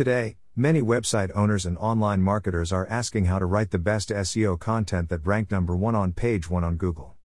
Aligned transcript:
Today, 0.00 0.38
many 0.56 0.80
website 0.80 1.30
owners 1.34 1.66
and 1.66 1.76
online 1.76 2.22
marketers 2.22 2.72
are 2.72 2.86
asking 2.88 3.26
how 3.26 3.38
to 3.38 3.44
write 3.44 3.70
the 3.70 3.76
best 3.76 4.08
SEO 4.08 4.58
content 4.58 5.10
that 5.10 5.26
rank 5.26 5.50
number 5.50 5.76
1 5.76 5.94
on 5.94 6.14
page 6.14 6.48
1 6.48 6.64
on 6.64 6.78
Google. 6.78 7.16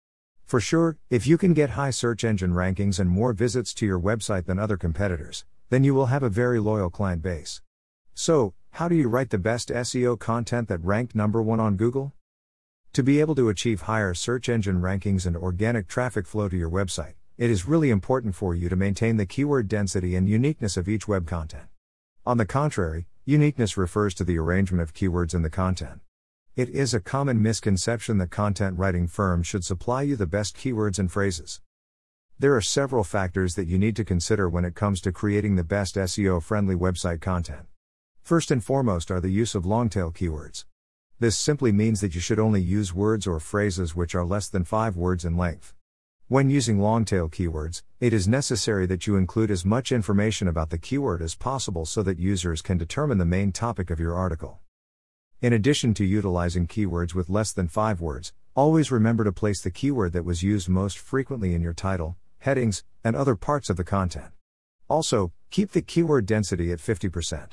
For 0.44 0.58
sure, 0.58 0.98
if 1.08 1.24
you 1.24 1.38
can 1.38 1.54
get 1.54 1.78
high 1.78 1.90
search 1.90 2.24
engine 2.24 2.50
rankings 2.50 2.98
and 2.98 3.08
more 3.08 3.32
visits 3.32 3.74
to 3.74 3.86
your 3.86 4.00
website 4.00 4.46
than 4.46 4.58
other 4.58 4.76
competitors, 4.76 5.44
then 5.70 5.84
you 5.84 5.94
will 5.94 6.06
have 6.06 6.24
a 6.24 6.28
very 6.28 6.58
loyal 6.58 6.90
client 6.90 7.22
base. 7.22 7.62
So, 8.12 8.54
how 8.72 8.88
do 8.88 8.96
you 8.96 9.08
write 9.08 9.30
the 9.30 9.38
best 9.38 9.68
SEO 9.68 10.18
content 10.18 10.66
that 10.66 10.82
ranked 10.82 11.14
number 11.14 11.40
1 11.40 11.60
on 11.60 11.76
Google? 11.76 12.12
To 12.94 13.04
be 13.04 13.20
able 13.20 13.36
to 13.36 13.50
achieve 13.50 13.82
higher 13.82 14.14
search 14.14 14.48
engine 14.48 14.80
rankings 14.80 15.26
and 15.26 15.36
organic 15.36 15.86
traffic 15.86 16.26
flow 16.26 16.48
to 16.48 16.56
your 16.56 16.70
website, 16.70 17.14
it 17.38 17.50
is 17.50 17.68
really 17.68 17.90
important 17.90 18.34
for 18.34 18.52
you 18.52 18.68
to 18.68 18.74
maintain 18.74 19.16
the 19.16 19.26
keyword 19.26 19.68
density 19.68 20.16
and 20.16 20.28
uniqueness 20.28 20.76
of 20.76 20.88
each 20.88 21.06
web 21.06 21.28
content. 21.28 21.68
On 22.26 22.38
the 22.38 22.46
contrary, 22.46 23.06
uniqueness 23.26 23.76
refers 23.76 24.14
to 24.14 24.24
the 24.24 24.38
arrangement 24.38 24.80
of 24.80 24.94
keywords 24.94 25.34
in 25.34 25.42
the 25.42 25.50
content. 25.50 26.00
It 26.56 26.70
is 26.70 26.94
a 26.94 27.00
common 27.00 27.42
misconception 27.42 28.16
that 28.16 28.30
content 28.30 28.78
writing 28.78 29.06
firms 29.08 29.46
should 29.46 29.62
supply 29.62 30.00
you 30.02 30.16
the 30.16 30.26
best 30.26 30.56
keywords 30.56 30.98
and 30.98 31.12
phrases. 31.12 31.60
There 32.38 32.56
are 32.56 32.62
several 32.62 33.04
factors 33.04 33.56
that 33.56 33.68
you 33.68 33.76
need 33.76 33.94
to 33.96 34.06
consider 34.06 34.48
when 34.48 34.64
it 34.64 34.74
comes 34.74 35.02
to 35.02 35.12
creating 35.12 35.56
the 35.56 35.64
best 35.64 35.96
SEO 35.96 36.42
friendly 36.42 36.74
website 36.74 37.20
content. 37.20 37.66
First 38.22 38.50
and 38.50 38.64
foremost 38.64 39.10
are 39.10 39.20
the 39.20 39.28
use 39.28 39.54
of 39.54 39.66
long 39.66 39.90
tail 39.90 40.10
keywords. 40.10 40.64
This 41.20 41.36
simply 41.36 41.72
means 41.72 42.00
that 42.00 42.14
you 42.14 42.22
should 42.22 42.38
only 42.38 42.62
use 42.62 42.94
words 42.94 43.26
or 43.26 43.38
phrases 43.38 43.94
which 43.94 44.14
are 44.14 44.24
less 44.24 44.48
than 44.48 44.64
5 44.64 44.96
words 44.96 45.26
in 45.26 45.36
length. 45.36 45.74
When 46.28 46.48
using 46.48 46.80
long 46.80 47.04
tail 47.04 47.28
keywords, 47.28 47.82
it 48.00 48.14
is 48.14 48.26
necessary 48.26 48.86
that 48.86 49.06
you 49.06 49.16
include 49.16 49.50
as 49.50 49.66
much 49.66 49.92
information 49.92 50.48
about 50.48 50.70
the 50.70 50.78
keyword 50.78 51.20
as 51.20 51.34
possible 51.34 51.84
so 51.84 52.02
that 52.02 52.18
users 52.18 52.62
can 52.62 52.78
determine 52.78 53.18
the 53.18 53.26
main 53.26 53.52
topic 53.52 53.90
of 53.90 54.00
your 54.00 54.14
article. 54.14 54.60
In 55.42 55.52
addition 55.52 55.92
to 55.92 56.04
utilizing 56.04 56.66
keywords 56.66 57.14
with 57.14 57.28
less 57.28 57.52
than 57.52 57.68
5 57.68 58.00
words, 58.00 58.32
always 58.56 58.90
remember 58.90 59.22
to 59.24 59.32
place 59.32 59.60
the 59.60 59.70
keyword 59.70 60.14
that 60.14 60.24
was 60.24 60.42
used 60.42 60.66
most 60.66 60.96
frequently 60.96 61.54
in 61.54 61.60
your 61.60 61.74
title, 61.74 62.16
headings, 62.38 62.84
and 63.04 63.14
other 63.14 63.36
parts 63.36 63.68
of 63.68 63.76
the 63.76 63.84
content. 63.84 64.32
Also, 64.88 65.30
keep 65.50 65.72
the 65.72 65.82
keyword 65.82 66.24
density 66.24 66.72
at 66.72 66.78
50%. 66.78 67.50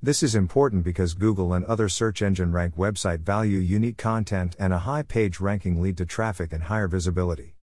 This 0.00 0.22
is 0.22 0.36
important 0.36 0.84
because 0.84 1.14
Google 1.14 1.52
and 1.52 1.64
other 1.64 1.88
search 1.88 2.22
engine 2.22 2.52
rank 2.52 2.76
website 2.76 3.22
value 3.22 3.58
unique 3.58 3.98
content 3.98 4.54
and 4.56 4.72
a 4.72 4.78
high 4.78 5.02
page 5.02 5.40
ranking 5.40 5.82
lead 5.82 5.96
to 5.96 6.06
traffic 6.06 6.52
and 6.52 6.62
higher 6.62 6.86
visibility. 6.86 7.56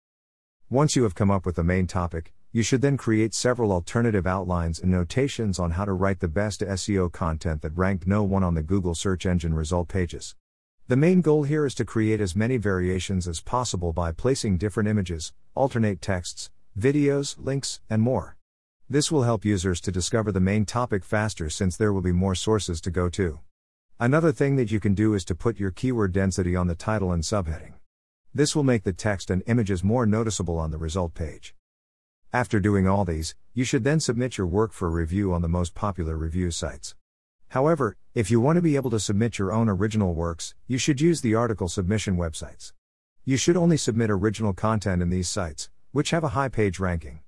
Once 0.72 0.94
you 0.94 1.02
have 1.02 1.16
come 1.16 1.32
up 1.32 1.44
with 1.44 1.56
the 1.56 1.64
main 1.64 1.84
topic, 1.84 2.32
you 2.52 2.62
should 2.62 2.80
then 2.80 2.96
create 2.96 3.34
several 3.34 3.72
alternative 3.72 4.24
outlines 4.24 4.78
and 4.78 4.88
notations 4.88 5.58
on 5.58 5.72
how 5.72 5.84
to 5.84 5.92
write 5.92 6.20
the 6.20 6.28
best 6.28 6.60
SEO 6.60 7.10
content 7.10 7.60
that 7.60 7.76
ranked 7.76 8.06
no 8.06 8.22
one 8.22 8.44
on 8.44 8.54
the 8.54 8.62
Google 8.62 8.94
search 8.94 9.26
engine 9.26 9.52
result 9.52 9.88
pages. 9.88 10.36
The 10.86 10.96
main 10.96 11.22
goal 11.22 11.42
here 11.42 11.66
is 11.66 11.74
to 11.74 11.84
create 11.84 12.20
as 12.20 12.36
many 12.36 12.56
variations 12.56 13.26
as 13.26 13.40
possible 13.40 13.92
by 13.92 14.12
placing 14.12 14.58
different 14.58 14.88
images, 14.88 15.32
alternate 15.56 16.00
texts, 16.00 16.50
videos, 16.78 17.34
links, 17.36 17.80
and 17.90 18.00
more. 18.00 18.36
This 18.88 19.10
will 19.10 19.24
help 19.24 19.44
users 19.44 19.80
to 19.80 19.90
discover 19.90 20.30
the 20.30 20.38
main 20.38 20.66
topic 20.66 21.04
faster 21.04 21.50
since 21.50 21.76
there 21.76 21.92
will 21.92 22.00
be 22.00 22.12
more 22.12 22.36
sources 22.36 22.80
to 22.82 22.92
go 22.92 23.08
to. 23.08 23.40
Another 23.98 24.30
thing 24.30 24.54
that 24.54 24.70
you 24.70 24.78
can 24.78 24.94
do 24.94 25.14
is 25.14 25.24
to 25.24 25.34
put 25.34 25.58
your 25.58 25.72
keyword 25.72 26.12
density 26.12 26.54
on 26.54 26.68
the 26.68 26.76
title 26.76 27.10
and 27.10 27.24
subheading. 27.24 27.79
This 28.32 28.54
will 28.54 28.62
make 28.62 28.84
the 28.84 28.92
text 28.92 29.28
and 29.28 29.42
images 29.48 29.82
more 29.82 30.06
noticeable 30.06 30.56
on 30.56 30.70
the 30.70 30.78
result 30.78 31.14
page. 31.14 31.56
After 32.32 32.60
doing 32.60 32.86
all 32.86 33.04
these, 33.04 33.34
you 33.54 33.64
should 33.64 33.82
then 33.82 33.98
submit 33.98 34.38
your 34.38 34.46
work 34.46 34.72
for 34.72 34.88
review 34.88 35.34
on 35.34 35.42
the 35.42 35.48
most 35.48 35.74
popular 35.74 36.16
review 36.16 36.52
sites. 36.52 36.94
However, 37.48 37.96
if 38.14 38.30
you 38.30 38.40
want 38.40 38.54
to 38.54 38.62
be 38.62 38.76
able 38.76 38.90
to 38.90 39.00
submit 39.00 39.40
your 39.40 39.50
own 39.50 39.68
original 39.68 40.14
works, 40.14 40.54
you 40.68 40.78
should 40.78 41.00
use 41.00 41.22
the 41.22 41.34
article 41.34 41.68
submission 41.68 42.16
websites. 42.16 42.72
You 43.24 43.36
should 43.36 43.56
only 43.56 43.76
submit 43.76 44.12
original 44.12 44.52
content 44.52 45.02
in 45.02 45.10
these 45.10 45.28
sites, 45.28 45.68
which 45.90 46.10
have 46.10 46.22
a 46.22 46.28
high 46.28 46.48
page 46.48 46.78
ranking. 46.78 47.22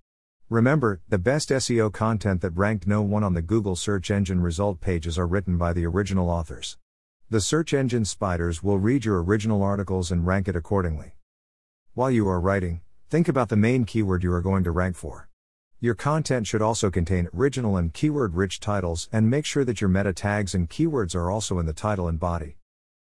Remember, 0.49 1.01
the 1.09 1.19
best 1.19 1.49
SEO 1.49 1.93
content 1.93 2.43
that 2.43 2.57
ranked 2.57 2.87
no 2.87 3.03
one 3.03 3.25
on 3.25 3.35
the 3.35 3.43
Google 3.43 3.75
search 3.75 4.09
engine 4.09 4.41
result 4.41 4.81
pages 4.81 5.19
are 5.19 5.27
written 5.27 5.59
by 5.59 5.73
the 5.73 5.85
original 5.85 6.31
authors. 6.31 6.79
The 7.33 7.41
search 7.41 7.73
engine 7.73 8.05
spiders 8.05 8.63
will 8.63 8.79
read 8.79 9.07
your 9.07 9.23
original 9.23 9.63
articles 9.63 10.13
and 10.13 10.27
rank 10.27 10.49
it 10.49 10.55
accordingly. 10.55 11.15
While 11.95 12.11
you 12.11 12.29
are 12.29 12.39
writing, 12.39 12.83
think 13.09 13.27
about 13.27 13.49
the 13.49 13.57
main 13.57 13.87
keyword 13.87 14.23
you 14.23 14.31
are 14.35 14.43
going 14.43 14.65
to 14.65 14.71
rank 14.71 14.97
for. 14.97 15.31
Your 15.81 15.95
content 15.95 16.47
should 16.47 16.61
also 16.61 16.91
contain 16.91 17.31
original 17.35 17.79
and 17.79 17.95
keyword 17.95 18.35
rich 18.35 18.61
titles 18.61 19.09
and 19.11 19.31
make 19.31 19.47
sure 19.47 19.65
that 19.65 19.81
your 19.81 19.89
meta 19.89 20.13
tags 20.13 20.55
and 20.55 20.69
keywords 20.69 21.15
are 21.15 21.31
also 21.31 21.59
in 21.59 21.65
the 21.65 21.73
title 21.73 22.07
and 22.07 22.21
body. 22.21 22.59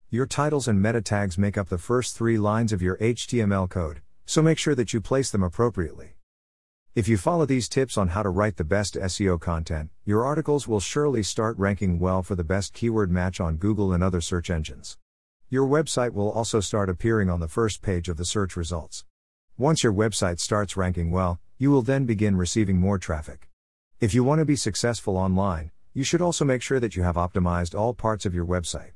Your 0.09 0.25
titles 0.25 0.67
and 0.67 0.81
meta 0.81 1.03
tags 1.03 1.37
make 1.37 1.59
up 1.59 1.69
the 1.69 1.77
first 1.77 2.17
three 2.17 2.39
lines 2.39 2.73
of 2.73 2.81
your 2.81 2.97
HTML 2.97 3.69
code, 3.69 4.01
so 4.25 4.41
make 4.41 4.57
sure 4.57 4.75
that 4.75 4.95
you 4.95 5.03
place 5.03 5.31
them 5.31 5.43
appropriately. 5.43 6.15
If 6.95 7.09
you 7.09 7.17
follow 7.17 7.47
these 7.47 7.71
tips 7.71 7.97
on 7.97 8.09
how 8.09 8.23
to 8.23 8.29
write 8.29 8.59
the 8.59 8.65
best 8.65 8.97
SEO 8.97 9.41
content, 9.41 9.89
your 10.05 10.27
articles 10.27 10.69
will 10.69 10.79
surely 10.79 11.23
start 11.23 11.57
ranking 11.57 11.99
well 11.99 12.23
for 12.23 12.35
the 12.35 12.45
best 12.45 12.75
keyword 12.75 13.11
match 13.11 13.41
on 13.41 13.57
Google 13.57 13.95
and 13.95 14.05
other 14.05 14.21
search 14.21 14.51
engines. 14.51 14.99
Your 15.49 15.67
website 15.67 16.13
will 16.13 16.31
also 16.31 16.61
start 16.61 16.91
appearing 16.91 17.31
on 17.31 17.41
the 17.41 17.49
first 17.49 17.81
page 17.81 18.11
of 18.11 18.19
the 18.19 18.27
search 18.27 18.57
results. 18.57 19.07
Once 19.57 19.83
your 19.83 19.95
website 19.95 20.39
starts 20.39 20.77
ranking 20.77 21.11
well, 21.11 21.41
you 21.57 21.71
will 21.71 21.81
then 21.81 22.05
begin 22.05 22.37
receiving 22.37 22.77
more 22.77 22.99
traffic. 22.99 23.49
If 23.99 24.13
you 24.13 24.23
want 24.23 24.41
to 24.41 24.45
be 24.45 24.55
successful 24.55 25.17
online, 25.17 25.71
you 25.95 26.05
should 26.05 26.21
also 26.21 26.45
make 26.45 26.61
sure 26.61 26.79
that 26.79 26.95
you 26.95 27.05
have 27.05 27.17
optimized 27.17 27.75
all 27.75 27.95
parts 27.95 28.27
of 28.27 28.35
your 28.35 28.45
website. 28.45 28.91